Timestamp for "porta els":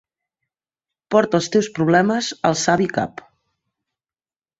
1.15-1.49